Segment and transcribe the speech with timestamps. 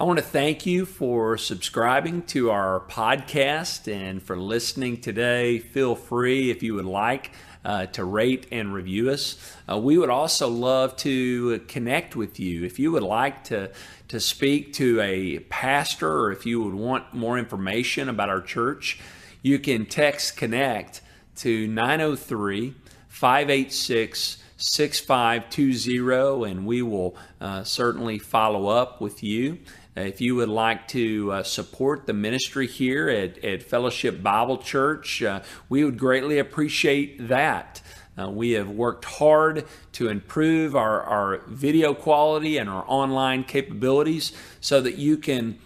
[0.00, 5.58] I want to thank you for subscribing to our podcast and for listening today.
[5.58, 7.32] Feel free, if you would like,
[7.66, 9.36] uh, to rate and review us.
[9.70, 12.64] Uh, we would also love to connect with you.
[12.64, 13.72] If you would like to,
[14.08, 18.98] to speak to a pastor or if you would want more information about our church,
[19.42, 21.02] you can text Connect
[21.36, 22.74] to 903
[23.06, 29.58] 586 6520 and we will uh, certainly follow up with you.
[29.96, 35.22] If you would like to uh, support the ministry here at, at Fellowship Bible Church,
[35.22, 37.82] uh, we would greatly appreciate that.
[38.16, 44.32] Uh, we have worked hard to improve our, our video quality and our online capabilities
[44.60, 45.58] so that you can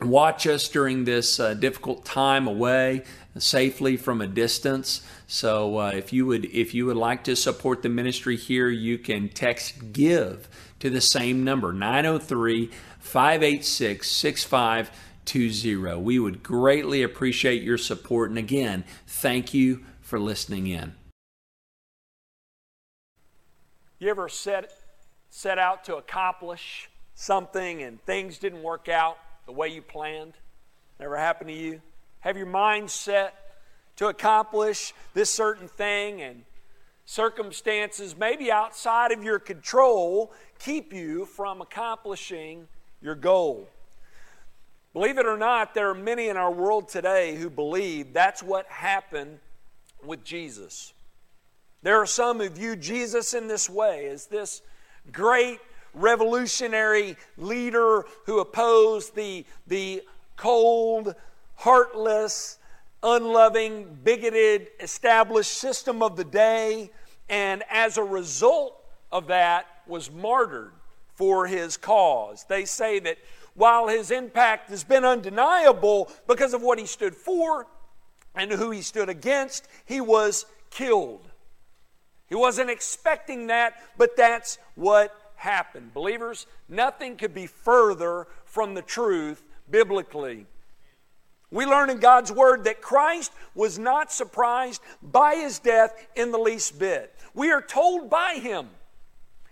[0.00, 3.02] watch us during this uh, difficult time away
[3.38, 5.02] safely from a distance.
[5.26, 8.98] So uh, if you would if you would like to support the ministry here, you
[8.98, 10.48] can text give
[10.80, 12.70] to the same number 903
[13.02, 16.02] 586 6520.
[16.02, 18.30] We would greatly appreciate your support.
[18.30, 20.94] And again, thank you for listening in.
[23.98, 24.72] You ever set,
[25.30, 30.34] set out to accomplish something and things didn't work out the way you planned?
[30.98, 31.82] Never happened to you?
[32.20, 33.34] Have your mind set
[33.96, 36.44] to accomplish this certain thing and
[37.04, 42.68] circumstances, maybe outside of your control, keep you from accomplishing
[43.02, 43.68] your goal.
[44.92, 48.66] Believe it or not, there are many in our world today who believe that's what
[48.66, 49.38] happened
[50.04, 50.92] with Jesus.
[51.82, 54.62] There are some who view Jesus in this way as this
[55.10, 55.58] great
[55.94, 60.02] revolutionary leader who opposed the, the
[60.36, 61.14] cold,
[61.56, 62.58] heartless,
[63.02, 66.90] unloving, bigoted, established system of the day,
[67.28, 68.78] and as a result
[69.10, 70.72] of that, was martyred
[71.14, 72.44] for his cause.
[72.48, 73.18] They say that
[73.54, 77.66] while his impact has been undeniable because of what he stood for
[78.34, 81.28] and who he stood against, he was killed.
[82.28, 85.92] He wasn't expecting that, but that's what happened.
[85.92, 90.46] Believers, nothing could be further from the truth biblically.
[91.50, 96.38] We learn in God's Word that Christ was not surprised by his death in the
[96.38, 97.14] least bit.
[97.34, 98.68] We are told by him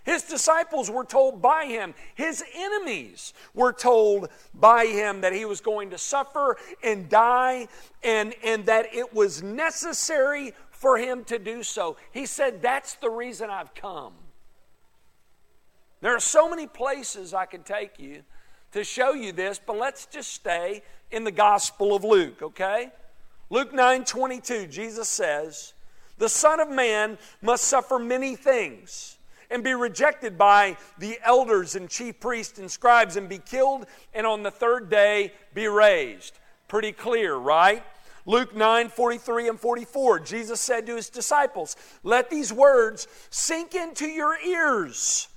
[0.03, 5.61] his disciples were told by him, his enemies were told by him that he was
[5.61, 7.67] going to suffer and die
[8.03, 11.97] and, and that it was necessary for him to do so.
[12.11, 14.13] He said, That's the reason I've come.
[16.01, 18.23] There are so many places I could take you
[18.71, 20.81] to show you this, but let's just stay
[21.11, 22.91] in the Gospel of Luke, okay?
[23.51, 25.73] Luke 9 22, Jesus says,
[26.17, 29.19] The Son of Man must suffer many things
[29.51, 34.25] and be rejected by the elders and chief priests and scribes and be killed, and
[34.25, 36.39] on the third day be raised.
[36.67, 37.83] Pretty clear, right?
[38.25, 44.07] Luke 9 43 and 44, Jesus said to his disciples, Let these words sink into
[44.07, 45.27] your ears.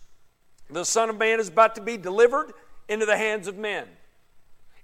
[0.70, 2.52] The Son of Man is about to be delivered
[2.88, 3.86] into the hands of men.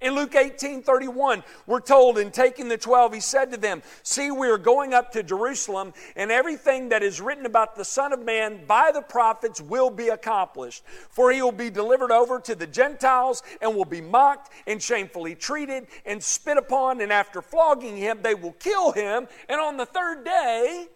[0.00, 4.30] In Luke 18 31, we're told, in taking the 12, he said to them, See,
[4.30, 8.24] we are going up to Jerusalem, and everything that is written about the Son of
[8.24, 10.84] Man by the prophets will be accomplished.
[11.10, 15.34] For he will be delivered over to the Gentiles, and will be mocked, and shamefully
[15.34, 19.86] treated, and spit upon, and after flogging him, they will kill him, and on the
[19.86, 20.86] third day,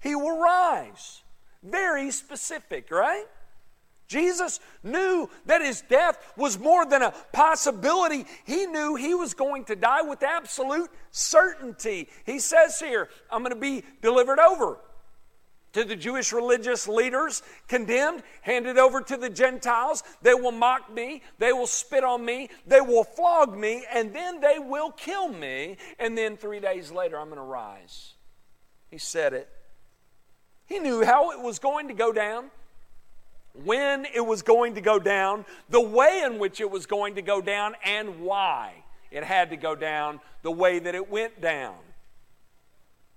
[0.00, 1.22] he will rise.
[1.62, 3.26] Very specific, right?
[4.08, 8.24] Jesus knew that his death was more than a possibility.
[8.44, 12.08] He knew he was going to die with absolute certainty.
[12.24, 14.78] He says here, I'm going to be delivered over
[15.74, 20.02] to the Jewish religious leaders, condemned, handed over to the Gentiles.
[20.22, 24.40] They will mock me, they will spit on me, they will flog me, and then
[24.40, 25.76] they will kill me.
[25.98, 28.14] And then three days later, I'm going to rise.
[28.90, 29.50] He said it.
[30.64, 32.50] He knew how it was going to go down
[33.64, 37.22] when it was going to go down, the way in which it was going to
[37.22, 41.76] go down, and why it had to go down the way that it went down.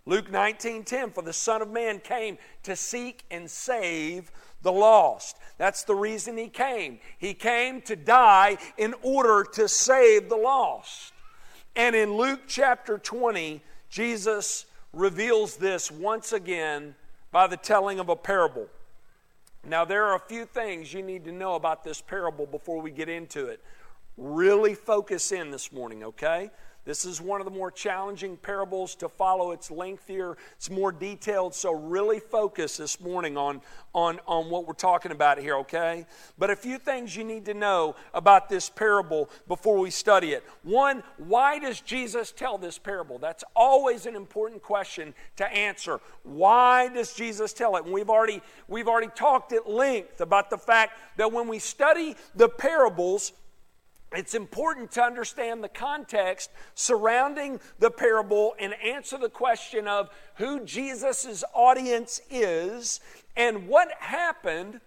[0.06, 5.38] Luke 19:10 for the son of man came to seek and save the lost.
[5.58, 7.00] That's the reason he came.
[7.18, 11.14] He came to die in order to save the lost.
[11.76, 16.96] And in Luke chapter 20, Jesus reveals this once again
[17.32, 18.68] by the telling of a parable.
[19.64, 22.92] Now, there are a few things you need to know about this parable before we
[22.92, 23.62] get into it.
[24.18, 26.50] Really focus in this morning, okay?
[26.84, 29.52] This is one of the more challenging parables to follow.
[29.52, 33.62] It's lengthier, it's more detailed, so really focus this morning on,
[33.94, 36.08] on, on what we're talking about here, okay?
[36.40, 40.44] But a few things you need to know about this parable before we study it.
[40.64, 43.20] One, why does Jesus tell this parable?
[43.20, 46.00] That's always an important question to answer.
[46.24, 47.86] Why does Jesus tell it?
[47.86, 52.16] And we've already, we've already talked at length about the fact that when we study
[52.34, 53.34] the parables,
[54.14, 60.66] it's important to understand the context surrounding the parable and answer the question of who
[60.66, 63.00] Jesus' audience is
[63.38, 64.82] and what happened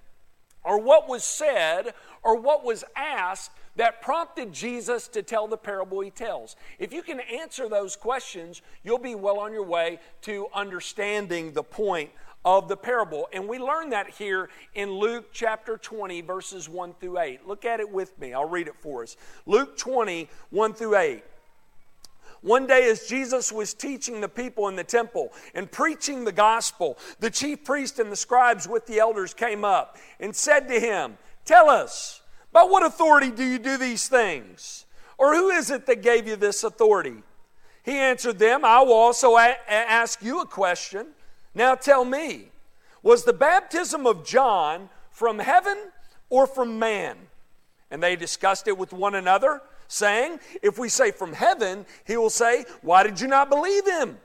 [0.62, 6.00] or what was said or what was asked that prompted Jesus to tell the parable
[6.00, 6.56] he tells.
[6.78, 11.64] If you can answer those questions, you'll be well on your way to understanding the
[11.64, 12.10] point
[12.44, 13.29] of the parable.
[13.32, 17.46] And we learn that here in Luke chapter 20, verses 1 through 8.
[17.46, 18.35] Look at it with me.
[18.35, 19.17] I'll read it for us.
[19.46, 21.25] Luke 20, 1 through 8.
[22.43, 26.99] One day, as Jesus was teaching the people in the temple and preaching the gospel,
[27.19, 31.17] the chief priest and the scribes with the elders came up and said to him,
[31.46, 32.20] Tell us,
[32.52, 34.85] by what authority do you do these things?
[35.17, 37.23] Or who is it that gave you this authority?
[37.82, 41.08] He answered them, I will also a- ask you a question.
[41.54, 42.48] Now tell me,
[43.02, 45.76] was the baptism of John from heaven
[46.30, 47.16] or from man?
[47.90, 52.30] And they discussed it with one another, saying, If we say from heaven, he will
[52.30, 54.18] say, Why did you not believe him?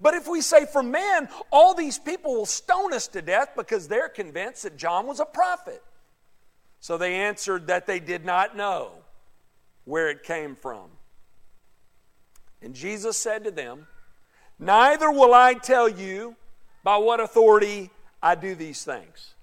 [0.00, 3.88] But if we say from man, all these people will stone us to death because
[3.88, 5.82] they're convinced that John was a prophet.
[6.80, 8.90] So they answered that they did not know
[9.84, 10.90] where it came from.
[12.60, 13.86] And Jesus said to them,
[14.58, 16.36] Neither will I tell you
[16.86, 17.90] by what authority
[18.22, 19.34] I do these things.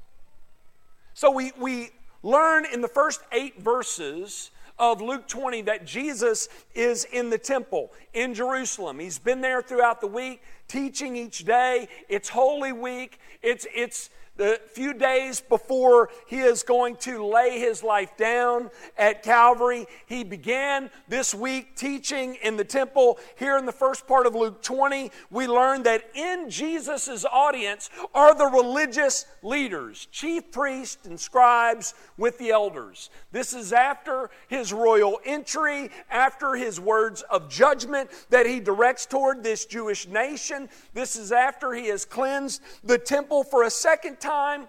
[1.13, 1.89] So we, we
[2.23, 4.49] learn in the first eight verses
[4.79, 8.97] of Luke 20 that Jesus is in the temple in Jerusalem.
[8.97, 11.89] He's been there throughout the week, teaching each day.
[12.07, 13.19] It's Holy Week.
[13.41, 19.21] It's, it's the few days before he is going to lay his life down at
[19.21, 23.19] Calvary, he began this week teaching in the temple.
[23.37, 28.33] Here in the first part of Luke 20, we learn that in Jesus' audience are
[28.33, 33.11] the religious leaders, chief priests and scribes with the elders.
[33.31, 39.43] This is after his royal entry, after his words of judgment that he directs toward
[39.43, 40.69] this Jewish nation.
[40.93, 44.67] This is after he has cleansed the temple for a second time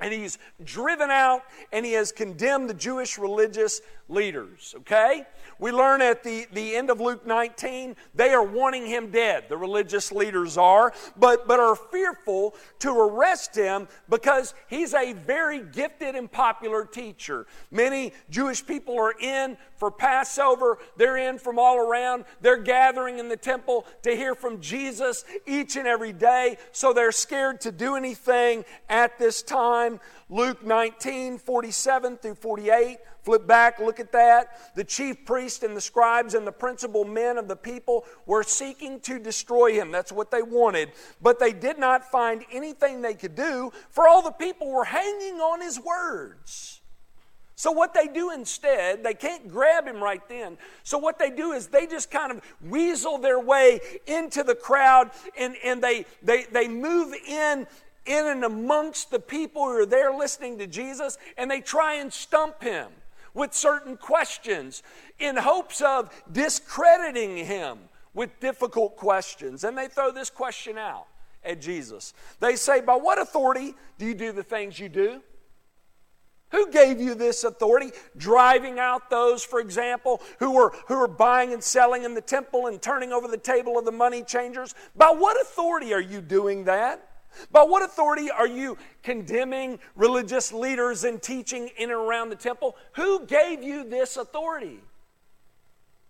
[0.00, 1.42] and he's driven out
[1.72, 3.80] and he has condemned the Jewish religious
[4.12, 4.74] leaders.
[4.78, 5.24] Okay?
[5.58, 9.44] We learn at the, the end of Luke 19, they are wanting him dead.
[9.48, 15.62] The religious leaders are, but, but are fearful to arrest him because he's a very
[15.62, 17.46] gifted and popular teacher.
[17.70, 22.24] Many Jewish people are in for Passover, they're in from all around.
[22.40, 27.10] They're gathering in the temple to hear from Jesus each and every day, so they're
[27.10, 29.98] scared to do anything at this time.
[30.30, 32.98] Luke 19, 47 through 48.
[33.22, 34.74] Flip back, look at that.
[34.74, 38.98] The chief priest and the scribes and the principal men of the people were seeking
[39.00, 39.92] to destroy him.
[39.92, 40.90] That's what they wanted.
[41.20, 45.40] But they did not find anything they could do, for all the people were hanging
[45.40, 46.80] on his words.
[47.54, 50.58] So, what they do instead, they can't grab him right then.
[50.82, 53.78] So, what they do is they just kind of weasel their way
[54.08, 57.68] into the crowd and, and they, they, they move in
[58.04, 62.12] in and amongst the people who are there listening to Jesus and they try and
[62.12, 62.88] stump him
[63.34, 64.82] with certain questions
[65.18, 67.78] in hopes of discrediting him
[68.14, 69.64] with difficult questions.
[69.64, 71.06] And they throw this question out
[71.44, 72.14] at Jesus.
[72.40, 75.22] They say, By what authority do you do the things you do?
[76.50, 77.92] Who gave you this authority?
[78.16, 82.66] Driving out those, for example, who were, who were buying and selling in the temple
[82.66, 84.74] and turning over the table of the money changers?
[84.94, 87.08] By what authority are you doing that?
[87.50, 92.76] By what authority are you condemning religious leaders and teaching in and around the temple?
[92.92, 94.80] Who gave you this authority?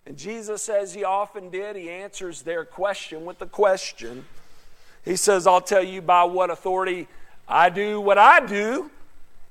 [0.07, 4.25] And Jesus, as he often did, he answers their question with a question.
[5.05, 7.09] He says, I'll tell you by what authority
[7.49, 8.91] I do what I do.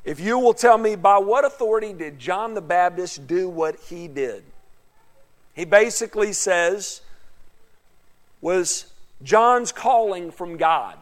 [0.04, 4.08] If you will tell me by what authority did John the Baptist do what he
[4.08, 4.44] did?
[5.54, 7.02] He basically says,
[8.40, 8.86] was
[9.22, 10.98] John's calling from God?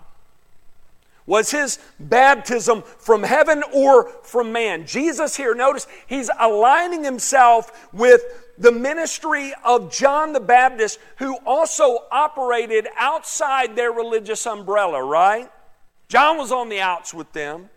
[1.29, 4.87] Was his baptism from heaven or from man?
[4.87, 8.23] Jesus here, notice, he's aligning himself with
[8.57, 15.51] the ministry of John the Baptist, who also operated outside their religious umbrella, right?
[16.07, 17.69] John was on the outs with them.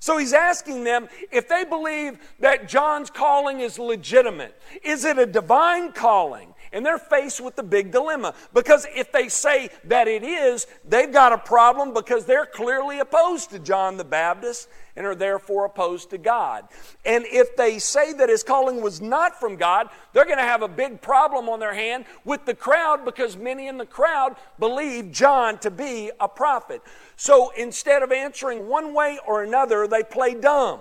[0.00, 4.60] So he's asking them if they believe that John's calling is legitimate.
[4.82, 6.54] Is it a divine calling?
[6.76, 8.34] And they're faced with the big dilemma.
[8.52, 13.48] Because if they say that it is, they've got a problem because they're clearly opposed
[13.52, 16.68] to John the Baptist and are therefore opposed to God.
[17.06, 20.60] And if they say that his calling was not from God, they're going to have
[20.60, 25.10] a big problem on their hand with the crowd because many in the crowd believe
[25.10, 26.82] John to be a prophet.
[27.16, 30.80] So instead of answering one way or another, they play dumb.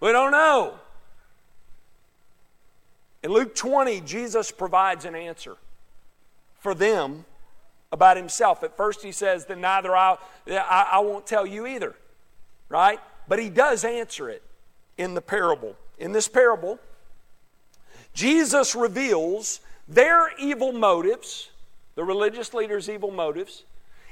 [0.00, 0.74] We don't know.
[3.22, 5.56] In Luke 20, Jesus provides an answer
[6.60, 7.24] for them
[7.90, 8.62] about himself.
[8.62, 10.16] At first, he says that neither I,
[10.48, 11.96] I, I won't tell you either,
[12.68, 13.00] right?
[13.26, 14.42] But he does answer it
[14.96, 15.76] in the parable.
[15.98, 16.78] In this parable,
[18.14, 21.50] Jesus reveals their evil motives,
[21.94, 23.64] the religious leaders' evil motives.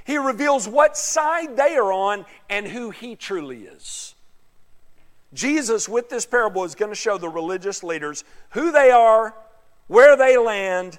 [0.04, 4.15] He reveals what side they are on and who he truly is.
[5.32, 9.34] Jesus, with this parable, is going to show the religious leaders who they are,
[9.86, 10.98] where they land,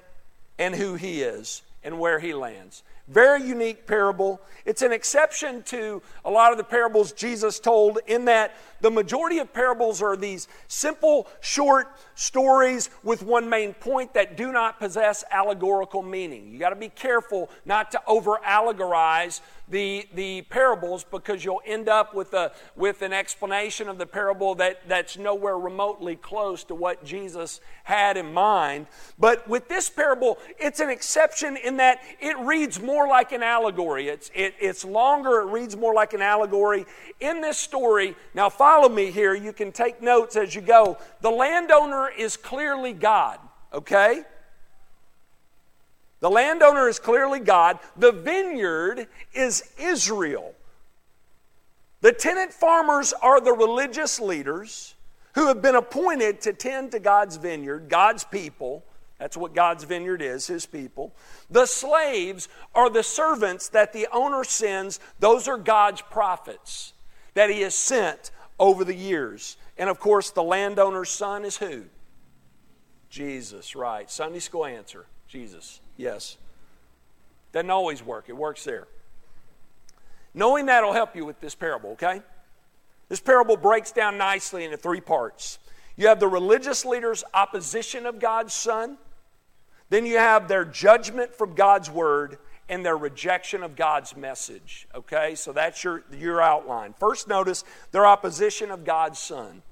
[0.58, 2.82] and who he is and where he lands.
[3.06, 4.40] Very unique parable.
[4.66, 9.38] It's an exception to a lot of the parables Jesus told, in that the majority
[9.38, 15.24] of parables are these simple, short stories with one main point that do not possess
[15.30, 16.52] allegorical meaning.
[16.52, 21.88] You got to be careful not to over allegorize the, the parables because you'll end
[21.88, 26.74] up with, a, with an explanation of the parable that, that's nowhere remotely close to
[26.74, 28.86] what Jesus had in mind.
[29.18, 34.08] But with this parable, it's an exception in that it reads more like an allegory.
[34.08, 36.86] It's, it, it's longer, it reads more like an allegory.
[37.20, 40.98] In this story, now follow me here, you can take notes as you go.
[41.22, 43.38] The landowner is clearly God,
[43.72, 44.24] okay?
[46.20, 47.78] The landowner is clearly God.
[47.96, 50.54] The vineyard is Israel.
[52.02, 54.94] The tenant farmers are the religious leaders
[55.34, 58.84] who have been appointed to tend to God's vineyard, God's people.
[59.18, 61.14] That's what God's vineyard is, his people.
[61.48, 65.00] The slaves are the servants that the owner sends.
[65.20, 66.92] Those are God's prophets
[67.32, 69.56] that he has sent over the years.
[69.76, 71.84] And of course, the landowner's son is who?
[73.10, 74.10] Jesus, right.
[74.10, 75.80] Sunday school answer Jesus.
[75.96, 76.36] Yes.
[77.52, 78.86] Doesn't always work, it works there.
[80.34, 82.22] Knowing that will help you with this parable, okay?
[83.08, 85.58] This parable breaks down nicely into three parts.
[85.96, 88.98] You have the religious leaders' opposition of God's Son,
[89.90, 92.38] then you have their judgment from God's Word,
[92.68, 94.86] and their rejection of God's message.
[94.94, 96.94] Okay, so that's your, your outline.
[96.98, 99.62] First, notice their opposition of God's Son.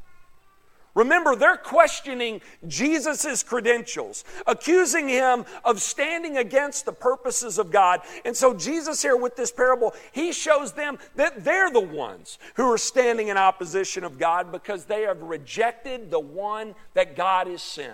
[0.97, 8.01] Remember, they're questioning Jesus' credentials, accusing him of standing against the purposes of God.
[8.25, 12.73] And so, Jesus here with this parable, he shows them that they're the ones who
[12.73, 17.63] are standing in opposition of God because they have rejected the one that God has
[17.63, 17.93] sent,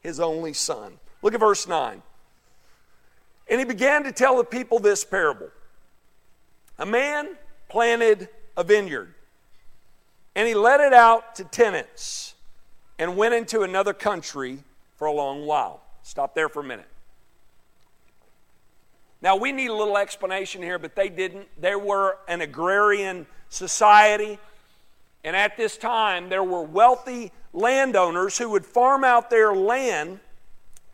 [0.00, 0.98] his only Son.
[1.22, 2.02] Look at verse 9.
[3.48, 5.50] And he began to tell the people this parable
[6.78, 7.36] A man
[7.68, 9.14] planted a vineyard,
[10.34, 12.34] and he let it out to tenants
[12.98, 14.58] and went into another country
[14.96, 15.82] for a long while.
[16.02, 16.88] Stop there for a minute.
[19.20, 21.48] Now, we need a little explanation here, but they didn't.
[21.58, 24.38] They were an agrarian society,
[25.24, 30.20] and at this time, there were wealthy landowners who would farm out their land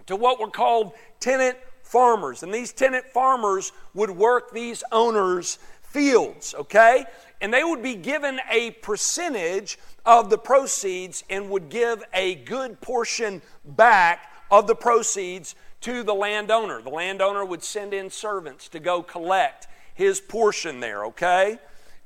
[0.06, 1.58] to what were called tenant
[1.90, 2.42] farmers.
[2.42, 7.04] And these tenant farmers would work these owners' fields, okay?
[7.40, 12.80] And they would be given a percentage of the proceeds and would give a good
[12.80, 16.82] portion back of the proceeds to the landowner.
[16.82, 21.58] The landowner would send in servants to go collect his portion there, okay?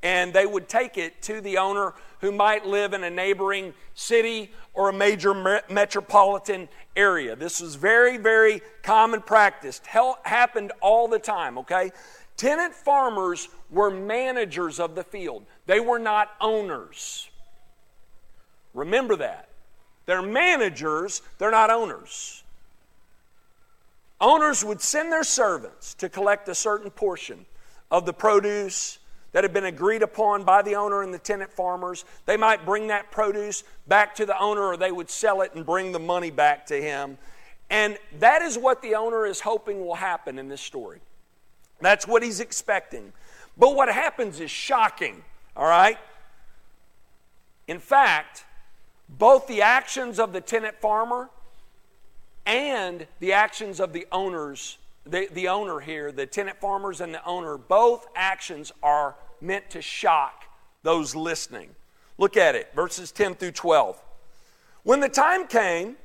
[0.05, 4.51] And they would take it to the owner who might live in a neighboring city
[4.75, 5.33] or a major
[5.67, 7.35] metropolitan area.
[7.35, 9.81] This was very, very common practice.
[9.83, 11.91] Hell, happened all the time, okay?
[12.37, 17.27] Tenant farmers were managers of the field, they were not owners.
[18.75, 19.49] Remember that.
[20.05, 22.43] They're managers, they're not owners.
[24.21, 27.47] Owners would send their servants to collect a certain portion
[27.89, 28.99] of the produce
[29.35, 32.05] that had been agreed upon by the owner and the tenant farmers.
[32.25, 35.65] They might bring that produce back to the owner or they would sell it and
[35.65, 37.17] bring the money back to him.
[37.69, 41.01] And that is what the owner is hoping will happen in this story.
[41.81, 43.11] That's what he's expecting.
[43.57, 45.21] But what happens is shocking,
[45.57, 45.97] all right?
[47.67, 48.45] In fact,
[49.09, 51.29] both the actions of the tenant farmer
[52.45, 57.25] and the actions of the owners, the, the owner here, the tenant farmers and the
[57.25, 60.43] owner, both actions are meant to shock
[60.83, 61.69] those listening.
[62.17, 64.01] Look at it, verses 10 through 12.
[64.83, 65.97] When the time came,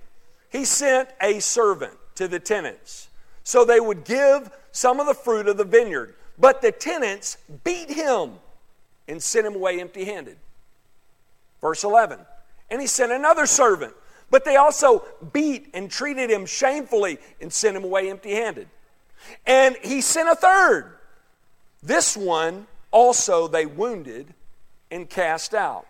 [0.49, 3.09] he sent a servant to the tenants
[3.45, 6.15] so they would give some of the fruit of the vineyard.
[6.39, 8.35] But the tenants beat him
[9.09, 10.37] and sent him away empty handed.
[11.61, 12.19] Verse 11.
[12.71, 13.95] And he sent another servant,
[14.31, 18.69] but they also beat and treated him shamefully and sent him away empty handed.
[19.47, 20.93] And he sent a third.
[21.83, 24.35] This one also they wounded
[24.91, 25.87] and cast out.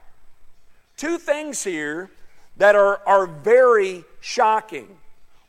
[0.96, 2.10] Two things here
[2.56, 4.98] that are, are very shocking.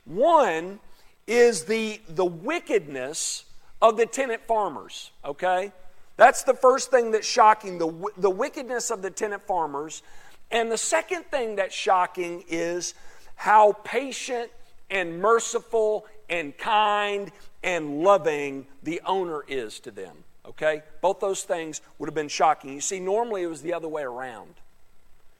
[0.04, 0.80] One
[1.26, 3.44] is the, the wickedness
[3.80, 5.72] of the tenant farmers, okay?
[6.16, 10.02] That's the first thing that's shocking, the, the wickedness of the tenant farmers.
[10.50, 12.94] And the second thing that's shocking is
[13.34, 14.50] how patient
[14.90, 17.32] and merciful and kind
[17.62, 20.24] and loving the owner is to them.
[20.46, 20.82] Okay?
[21.00, 22.74] Both those things would have been shocking.
[22.74, 24.54] You see, normally it was the other way around.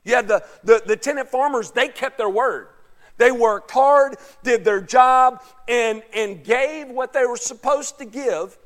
[0.05, 2.69] You had the, the, the tenant farmers, they kept their word.
[3.19, 8.59] They worked hard, did their job, and, and gave what they were supposed to give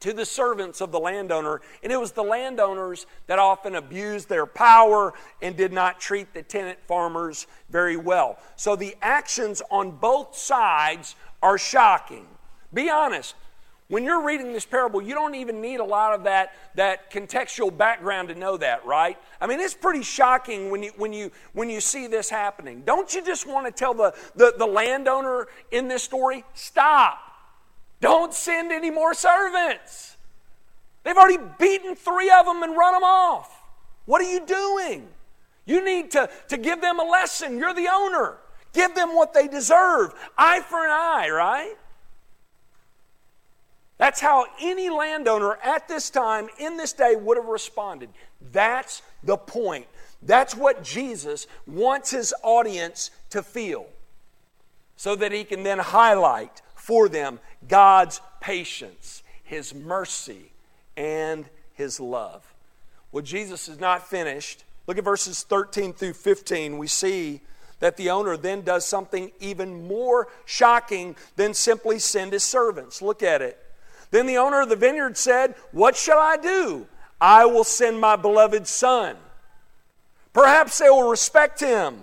[0.00, 1.60] to the servants of the landowner.
[1.82, 6.42] And it was the landowners that often abused their power and did not treat the
[6.42, 8.38] tenant farmers very well.
[8.56, 12.26] So the actions on both sides are shocking.
[12.72, 13.34] Be honest.
[13.88, 17.76] When you're reading this parable, you don't even need a lot of that, that contextual
[17.76, 19.16] background to know that, right?
[19.40, 22.82] I mean, it's pretty shocking when you, when you, when you see this happening.
[22.84, 27.20] Don't you just want to tell the, the, the landowner in this story, stop?
[28.00, 30.16] Don't send any more servants.
[31.04, 33.62] They've already beaten three of them and run them off.
[34.04, 35.06] What are you doing?
[35.64, 37.56] You need to, to give them a lesson.
[37.56, 38.38] You're the owner.
[38.72, 40.12] Give them what they deserve.
[40.36, 41.74] Eye for an eye, right?
[43.98, 48.10] That's how any landowner at this time, in this day, would have responded.
[48.52, 49.86] That's the point.
[50.22, 53.86] That's what Jesus wants his audience to feel
[54.96, 57.38] so that he can then highlight for them
[57.68, 60.52] God's patience, his mercy,
[60.96, 62.54] and his love.
[63.12, 64.64] Well, Jesus is not finished.
[64.86, 66.78] Look at verses 13 through 15.
[66.78, 67.40] We see
[67.80, 73.02] that the owner then does something even more shocking than simply send his servants.
[73.02, 73.62] Look at it.
[74.10, 76.86] Then the owner of the vineyard said, What shall I do?
[77.20, 79.16] I will send my beloved son.
[80.32, 82.02] Perhaps they will respect him.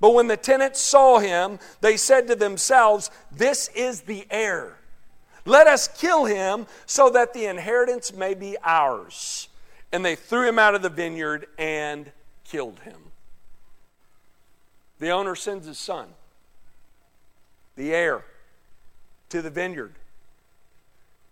[0.00, 4.78] But when the tenants saw him, they said to themselves, This is the heir.
[5.44, 9.48] Let us kill him so that the inheritance may be ours.
[9.92, 12.10] And they threw him out of the vineyard and
[12.44, 12.98] killed him.
[14.98, 16.08] The owner sends his son,
[17.74, 18.24] the heir,
[19.30, 19.94] to the vineyard.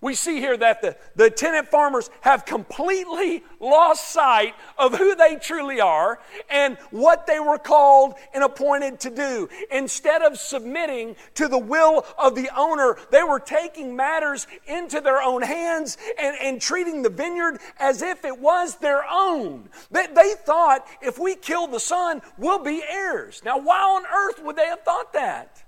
[0.02, 5.36] We see here that the, the tenant farmers have completely lost sight of who they
[5.36, 9.48] truly are and what they were called and appointed to do.
[9.70, 15.20] Instead of submitting to the will of the owner, they were taking matters into their
[15.20, 19.68] own hands and, and treating the vineyard as if it was their own.
[19.90, 23.42] They, they thought if we kill the son, we'll be heirs.
[23.44, 25.62] Now, why on earth would they have thought that?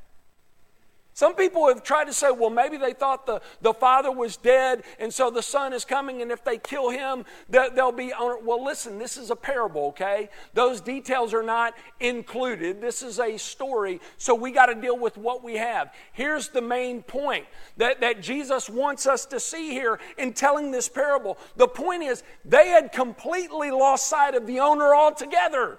[1.15, 4.83] Some people have tried to say, well, maybe they thought the, the father was dead,
[4.99, 8.47] and so the son is coming, and if they kill him, they'll be on.
[8.47, 10.31] Well, listen, this is a parable, okay?
[10.55, 12.81] Those details are not included.
[12.81, 15.93] This is a story, so we got to deal with what we have.
[16.13, 17.45] Here's the main point
[17.77, 21.37] that, that Jesus wants us to see here in telling this parable.
[21.57, 25.79] The point is, they had completely lost sight of the owner altogether.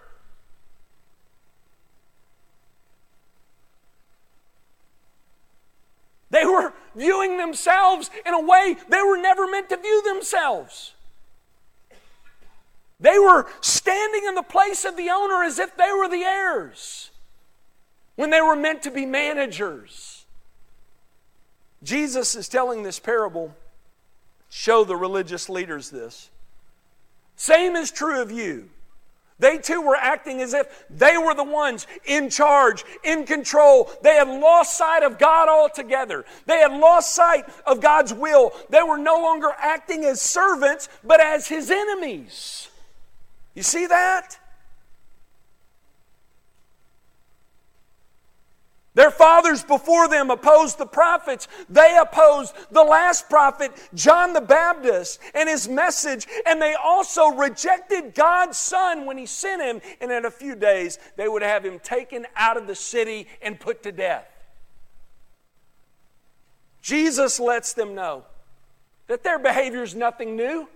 [6.34, 10.96] They were viewing themselves in a way they were never meant to view themselves.
[13.00, 17.12] They were standing in the place of the owner as if they were the heirs
[18.16, 20.26] when they were meant to be managers.
[21.84, 23.56] Jesus is telling this parable,
[24.50, 26.32] show the religious leaders this.
[27.36, 28.72] Same is true of you.
[29.44, 33.92] They too were acting as if they were the ones in charge, in control.
[34.02, 36.24] They had lost sight of God altogether.
[36.46, 38.54] They had lost sight of God's will.
[38.70, 42.70] They were no longer acting as servants, but as his enemies.
[43.54, 44.40] You see that?
[48.96, 51.48] Their fathers before them opposed the prophets.
[51.68, 56.28] They opposed the last prophet, John the Baptist, and his message.
[56.46, 59.82] And they also rejected God's Son when he sent him.
[60.00, 63.60] And in a few days, they would have him taken out of the city and
[63.60, 64.28] put to death.
[66.82, 68.26] Jesus lets them know
[69.08, 70.68] that their behavior is nothing new.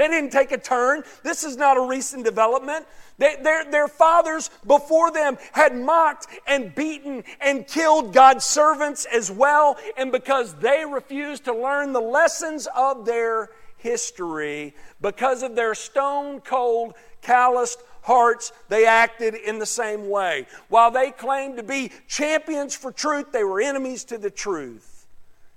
[0.00, 1.02] They didn't take a turn.
[1.22, 2.86] This is not a recent development.
[3.18, 9.30] They, their, their fathers before them had mocked and beaten and killed God's servants as
[9.30, 9.76] well.
[9.98, 16.40] And because they refused to learn the lessons of their history, because of their stone
[16.40, 20.46] cold, calloused hearts, they acted in the same way.
[20.70, 25.06] While they claimed to be champions for truth, they were enemies to the truth.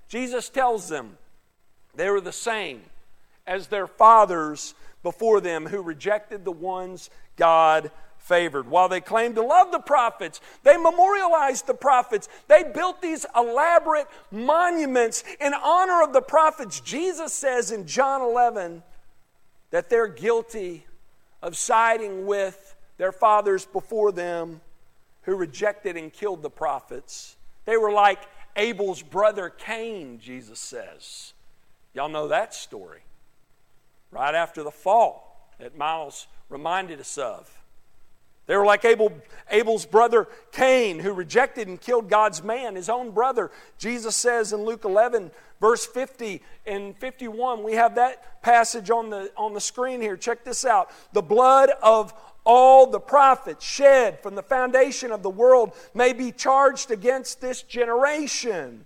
[0.09, 1.17] Jesus tells them
[1.95, 2.81] they were the same
[3.45, 8.67] as their fathers before them who rejected the ones God favored.
[8.67, 12.29] While they claimed to love the prophets, they memorialized the prophets.
[12.47, 16.79] They built these elaborate monuments in honor of the prophets.
[16.79, 18.81] Jesus says in John 11
[19.71, 20.85] that they're guilty
[21.41, 24.61] of siding with their fathers before them
[25.23, 27.35] who rejected and killed the prophets.
[27.65, 28.19] They were like
[28.55, 31.33] Abel's brother Cain, Jesus says.
[31.93, 33.01] Y'all know that story
[34.13, 37.49] right after the fall that Miles reminded us of.
[38.45, 39.13] They were like Abel,
[39.49, 43.51] Abel's brother Cain, who rejected and killed God's man, his own brother.
[43.77, 49.31] Jesus says in Luke 11, verse 50 and 51, we have that passage on the,
[49.37, 50.17] on the screen here.
[50.17, 50.89] Check this out.
[51.13, 56.33] The blood of all the prophets shed from the foundation of the world may be
[56.33, 58.83] charged against this generation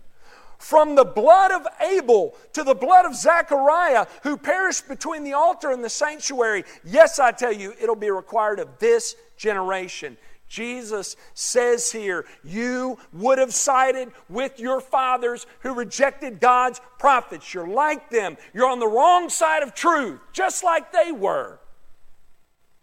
[0.57, 5.71] from the blood of Abel to the blood of Zechariah, who perished between the altar
[5.71, 6.63] and the sanctuary.
[6.83, 10.17] Yes, I tell you, it'll be required of this generation.
[10.47, 17.53] Jesus says here, You would have sided with your fathers who rejected God's prophets.
[17.53, 18.37] You're like them.
[18.53, 21.59] You're on the wrong side of truth, just like they were.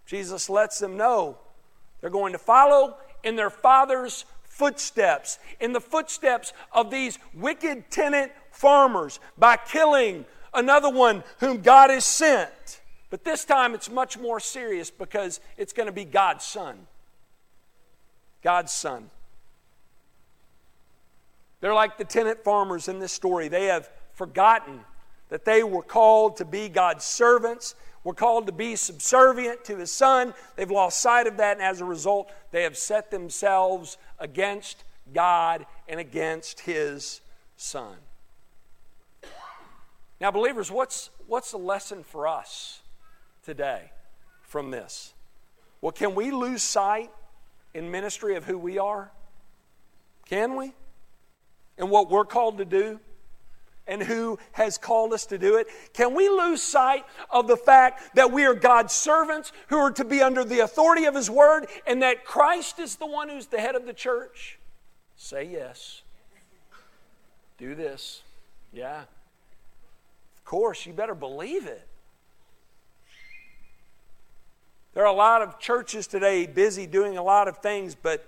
[0.07, 1.39] Jesus lets them know
[2.01, 8.31] they're going to follow in their father's footsteps, in the footsteps of these wicked tenant
[8.53, 12.81] farmers by killing another one whom God has sent.
[13.11, 16.87] But this time it's much more serious because it's going to be God's son.
[18.43, 19.11] God's son.
[21.61, 23.49] They're like the tenant farmers in this story.
[23.49, 24.81] They have forgotten
[25.31, 29.90] that they were called to be God's servants were called to be subservient to his
[29.90, 30.35] son.
[30.57, 35.67] They've lost sight of that, and as a result, they have set themselves against God
[35.88, 37.23] and against his
[37.57, 37.97] son.
[40.21, 42.83] Now, believers, what's, what's the lesson for us
[43.43, 43.90] today
[44.43, 45.12] from this?
[45.81, 47.11] Well, can we lose sight
[47.75, 49.11] in ministry of who we are?
[50.27, 50.73] Can we?
[51.77, 53.01] And what we're called to do?
[53.87, 55.66] And who has called us to do it?
[55.92, 60.05] Can we lose sight of the fact that we are God's servants who are to
[60.05, 63.61] be under the authority of His Word and that Christ is the one who's the
[63.61, 64.59] head of the church?
[65.16, 66.03] Say yes.
[67.59, 68.23] Do this.
[68.73, 69.03] Yeah.
[70.37, 71.87] Of course, you better believe it.
[74.94, 78.25] There are a lot of churches today busy doing a lot of things, but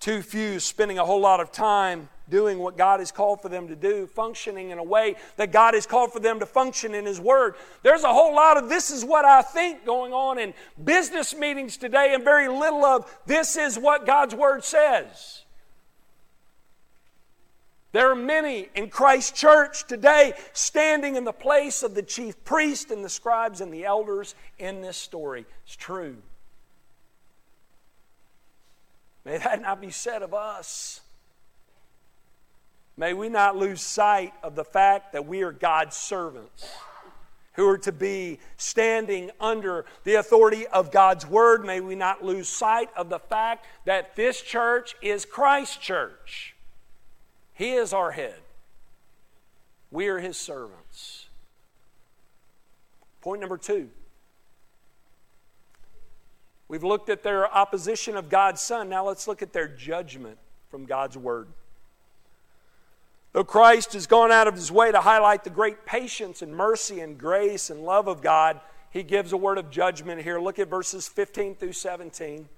[0.00, 3.68] too few spending a whole lot of time doing what God has called for them
[3.68, 7.06] to do, functioning in a way that God has called for them to function in
[7.06, 7.54] His Word.
[7.82, 11.76] There's a whole lot of this is what I think going on in business meetings
[11.76, 15.44] today, and very little of this is what God's Word says.
[17.92, 22.90] There are many in Christ's Church today standing in the place of the chief priest
[22.90, 25.46] and the scribes and the elders in this story.
[25.64, 26.18] It's true.
[29.24, 31.00] May that not be said of us.
[32.98, 36.68] May we not lose sight of the fact that we are God's servants
[37.52, 41.64] who are to be standing under the authority of God's Word.
[41.64, 46.56] May we not lose sight of the fact that this church is Christ's church.
[47.54, 48.40] He is our head,
[49.92, 51.26] we are His servants.
[53.20, 53.90] Point number two.
[56.66, 58.88] We've looked at their opposition of God's Son.
[58.88, 61.46] Now let's look at their judgment from God's Word.
[63.38, 66.98] Though Christ has gone out of his way to highlight the great patience and mercy
[66.98, 70.40] and grace and love of God, he gives a word of judgment here.
[70.40, 72.48] Look at verses 15 through 17.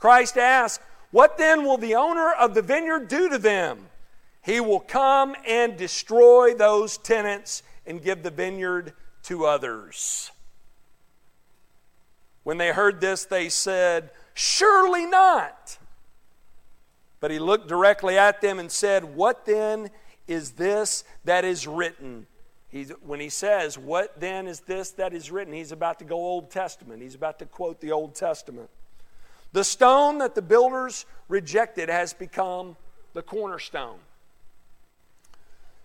[0.00, 3.90] Christ asks, What then will the owner of the vineyard do to them?
[4.44, 8.94] He will come and destroy those tenants and give the vineyard
[9.26, 10.32] to others.
[12.42, 15.78] When they heard this, they said, Surely not.
[17.22, 19.90] But he looked directly at them and said, What then
[20.26, 22.26] is this that is written?
[22.68, 25.54] He's, when he says, What then is this that is written?
[25.54, 27.00] He's about to go Old Testament.
[27.00, 28.68] He's about to quote the Old Testament.
[29.52, 32.76] The stone that the builders rejected has become
[33.12, 33.98] the cornerstone.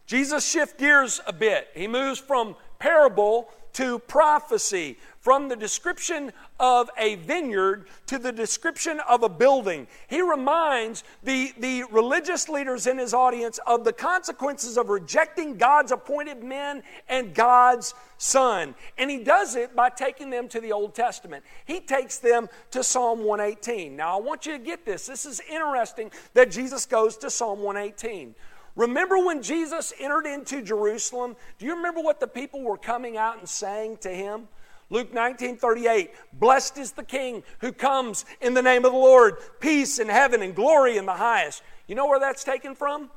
[0.07, 1.67] Jesus shifts gears a bit.
[1.75, 3.47] He moves from parable
[3.77, 9.85] to prophecy, from the description of a vineyard to the description of a building.
[10.07, 15.91] He reminds the, the religious leaders in his audience of the consequences of rejecting God's
[15.91, 18.73] appointed men and God's Son.
[18.97, 21.43] And he does it by taking them to the Old Testament.
[21.65, 23.95] He takes them to Psalm 118.
[23.95, 25.05] Now, I want you to get this.
[25.05, 28.33] This is interesting that Jesus goes to Psalm 118.
[28.77, 31.35] Remember when Jesus entered into Jerusalem?
[31.57, 34.47] Do you remember what the people were coming out and saying to him?
[34.89, 39.37] Luke 19 38, blessed is the King who comes in the name of the Lord,
[39.59, 41.63] peace in heaven and glory in the highest.
[41.87, 43.09] You know where that's taken from?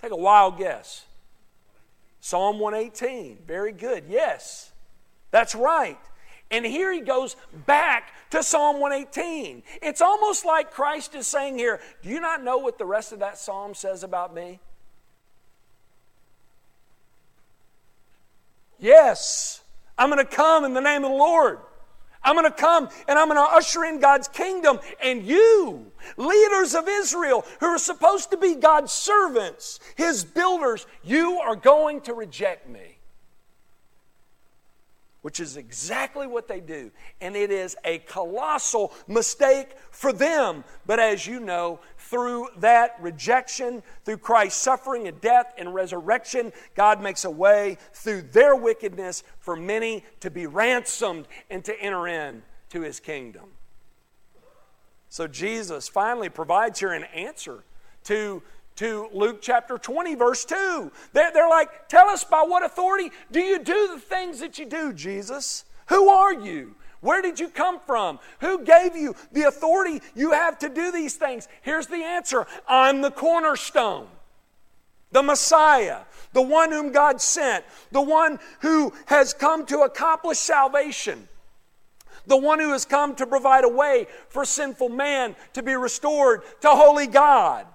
[0.00, 1.06] Take a wild guess.
[2.20, 3.38] Psalm 118.
[3.46, 4.04] Very good.
[4.08, 4.70] Yes,
[5.30, 5.98] that's right.
[6.50, 7.34] And here he goes
[7.66, 9.62] back to Psalm 118.
[9.82, 13.20] It's almost like Christ is saying here, Do you not know what the rest of
[13.20, 14.60] that psalm says about me?
[18.78, 19.62] Yes,
[19.96, 21.58] I'm going to come in the name of the Lord.
[22.22, 24.80] I'm going to come and I'm going to usher in God's kingdom.
[25.02, 31.38] And you, leaders of Israel, who are supposed to be God's servants, His builders, you
[31.38, 32.97] are going to reject me
[35.28, 36.90] which is exactly what they do.
[37.20, 40.64] And it is a colossal mistake for them.
[40.86, 47.02] But as you know, through that rejection, through Christ's suffering and death and resurrection, God
[47.02, 52.42] makes a way through their wickedness for many to be ransomed and to enter in
[52.70, 53.50] to his kingdom.
[55.10, 57.64] So Jesus finally provides here an answer
[58.04, 58.42] to
[58.78, 60.92] to Luke chapter 20, verse 2.
[61.12, 64.66] They're, they're like, Tell us by what authority do you do the things that you
[64.66, 65.64] do, Jesus?
[65.88, 66.76] Who are you?
[67.00, 68.20] Where did you come from?
[68.40, 71.48] Who gave you the authority you have to do these things?
[71.62, 74.06] Here's the answer I'm the cornerstone,
[75.10, 81.28] the Messiah, the one whom God sent, the one who has come to accomplish salvation
[82.26, 86.42] the one who has come to provide a way for sinful man to be restored
[86.60, 87.66] to holy God.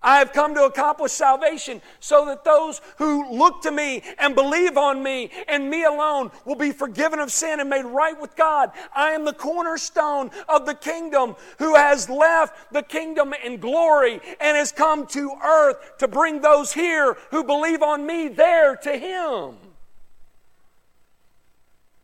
[0.00, 4.76] I have come to accomplish salvation so that those who look to me and believe
[4.76, 8.70] on me and me alone will be forgiven of sin and made right with God.
[8.94, 14.56] I am the cornerstone of the kingdom who has left the kingdom in glory and
[14.56, 19.56] has come to earth to bring those here who believe on me there to Him.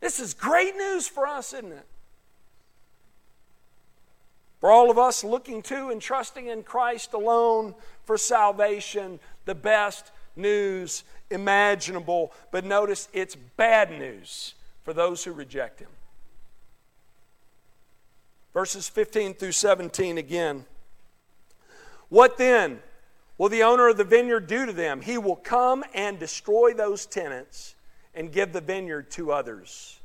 [0.00, 1.86] This is great news for us, isn't it?
[4.64, 7.74] For all of us looking to and trusting in Christ alone
[8.04, 12.32] for salvation, the best news imaginable.
[12.50, 15.90] But notice it's bad news for those who reject Him.
[18.54, 20.64] Verses 15 through 17 again.
[22.08, 22.80] What then
[23.36, 25.02] will the owner of the vineyard do to them?
[25.02, 27.74] He will come and destroy those tenants
[28.14, 30.00] and give the vineyard to others.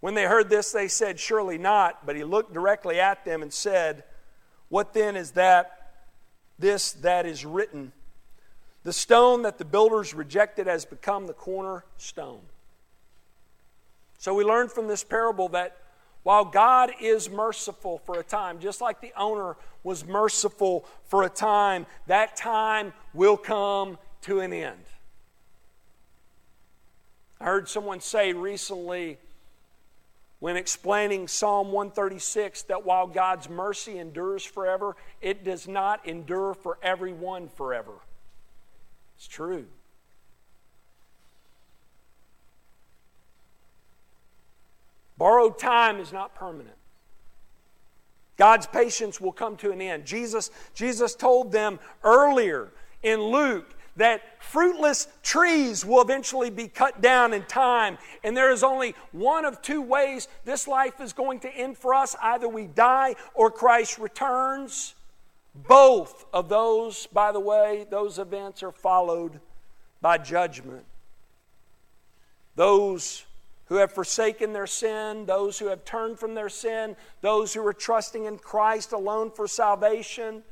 [0.00, 2.06] When they heard this, they said, Surely not.
[2.06, 4.04] But he looked directly at them and said,
[4.68, 5.92] What then is that,
[6.58, 7.92] this that is written?
[8.84, 12.40] The stone that the builders rejected has become the cornerstone.
[14.18, 15.76] So we learn from this parable that
[16.22, 21.28] while God is merciful for a time, just like the owner was merciful for a
[21.28, 24.84] time, that time will come to an end.
[27.40, 29.18] I heard someone say recently,
[30.40, 36.78] when explaining Psalm 136 that while God's mercy endures forever, it does not endure for
[36.82, 37.94] everyone forever.
[39.16, 39.66] It's true.
[45.16, 46.76] Borrowed time is not permanent.
[48.36, 50.04] God's patience will come to an end.
[50.04, 52.70] Jesus, Jesus told them earlier
[53.02, 57.98] in Luke that fruitless trees will eventually be cut down in time.
[58.24, 61.94] And there is only one of two ways this life is going to end for
[61.94, 64.94] us either we die or Christ returns.
[65.54, 69.40] Both of those, by the way, those events are followed
[70.00, 70.84] by judgment.
[72.54, 73.26] Those
[73.66, 77.72] who have forsaken their sin, those who have turned from their sin, those who are
[77.72, 80.44] trusting in Christ alone for salvation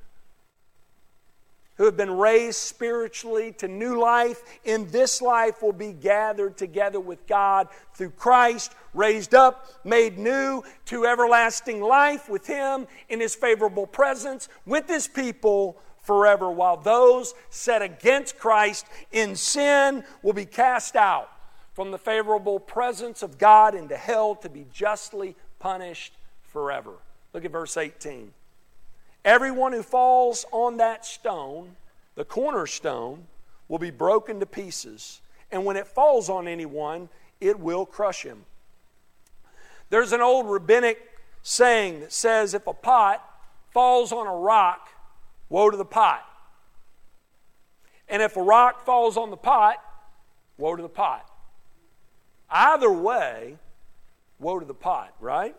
[1.76, 7.00] who have been raised spiritually to new life in this life will be gathered together
[7.00, 13.34] with God through Christ, raised up, made new to everlasting life with Him in His
[13.34, 20.46] favorable presence with His people forever, while those set against Christ in sin will be
[20.46, 21.28] cast out
[21.74, 26.92] from the favorable presence of God into hell to be justly punished forever.
[27.34, 28.32] Look at verse 18.
[29.26, 31.74] Everyone who falls on that stone,
[32.14, 33.26] the cornerstone,
[33.66, 37.08] will be broken to pieces, And when it falls on anyone,
[37.40, 38.44] it will crush him.
[39.90, 40.98] There's an old rabbinic
[41.42, 43.24] saying that says if a pot
[43.70, 44.88] falls on a rock,
[45.48, 46.24] woe to the pot.
[48.08, 49.76] And if a rock falls on the pot,
[50.58, 51.28] woe to the pot.
[52.50, 53.56] Either way,
[54.40, 55.54] woe to the pot, right?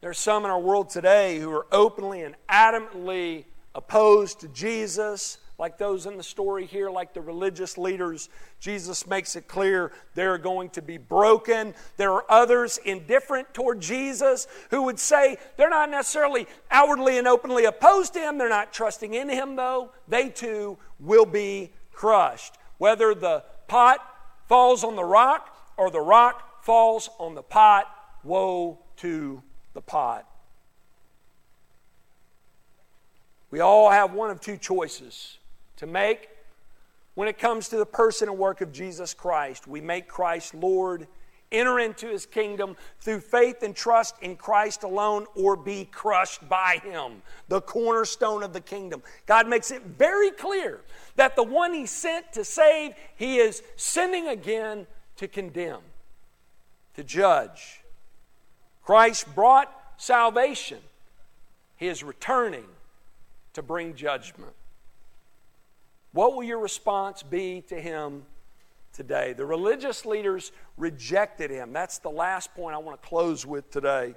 [0.00, 5.76] There's some in our world today who are openly and adamantly opposed to Jesus, like
[5.76, 8.28] those in the story here, like the religious leaders.
[8.60, 11.74] Jesus makes it clear they're going to be broken.
[11.96, 17.64] There are others indifferent toward Jesus who would say they're not necessarily outwardly and openly
[17.64, 19.90] opposed to him, they're not trusting in him, though.
[20.06, 22.54] They too will be crushed.
[22.78, 23.98] Whether the pot
[24.46, 27.86] falls on the rock or the rock falls on the pot,
[28.22, 29.42] woe to
[29.78, 30.28] the pot.
[33.52, 35.38] We all have one of two choices
[35.76, 36.28] to make
[37.14, 39.68] when it comes to the person and work of Jesus Christ.
[39.68, 41.06] We make Christ Lord,
[41.52, 46.80] enter into his kingdom through faith and trust in Christ alone, or be crushed by
[46.82, 49.00] him, the cornerstone of the kingdom.
[49.26, 50.80] God makes it very clear
[51.14, 54.88] that the one he sent to save, he is sending again
[55.18, 55.82] to condemn,
[56.96, 57.84] to judge.
[58.88, 60.78] Christ brought salvation,
[61.76, 62.64] He is returning
[63.52, 64.54] to bring judgment.
[66.12, 68.22] What will your response be to Him
[68.94, 69.34] today?
[69.34, 71.74] The religious leaders rejected Him.
[71.74, 74.14] That's the last point I want to close with today.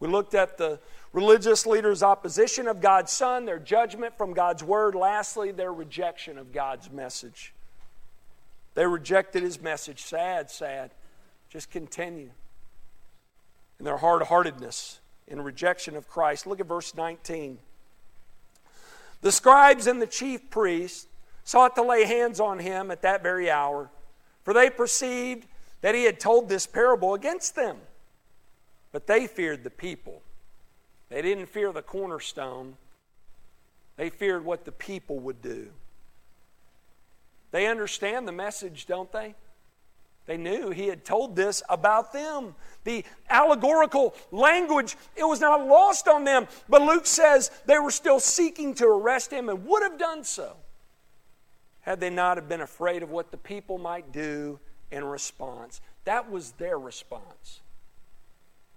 [0.00, 0.80] We looked at the
[1.12, 4.96] religious leaders' opposition of God's Son, their judgment from God's Word.
[4.96, 7.54] Lastly, their rejection of God's message.
[8.74, 10.02] They rejected His message.
[10.02, 10.90] Sad, sad.
[11.48, 12.30] Just continue
[13.80, 16.46] in their hard heartedness in rejection of Christ.
[16.46, 17.58] Look at verse 19.
[19.22, 21.06] The scribes and the chief priests
[21.44, 23.90] sought to lay hands on him at that very hour,
[24.44, 25.46] for they perceived
[25.80, 27.78] that he had told this parable against them.
[28.92, 30.22] But they feared the people.
[31.08, 32.76] They didn't fear the cornerstone,
[33.96, 35.70] they feared what the people would do.
[37.50, 39.34] They understand the message, don't they?
[40.30, 42.54] They knew he had told this about them.
[42.84, 46.46] The allegorical language, it was not lost on them.
[46.68, 50.54] But Luke says they were still seeking to arrest him and would have done so
[51.80, 54.60] had they not have been afraid of what the people might do
[54.92, 55.80] in response.
[56.04, 57.58] That was their response.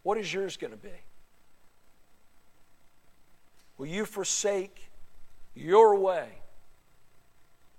[0.01, 0.89] What is yours going to be?
[3.77, 4.89] Will you forsake
[5.53, 6.29] your way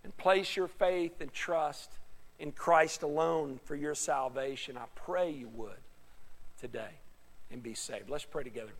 [0.05, 1.91] and place your faith and trust
[2.45, 4.77] in Christ alone for your salvation.
[4.77, 5.81] I pray you would
[6.61, 7.01] today
[7.51, 8.11] and be saved.
[8.11, 8.73] Let's pray together.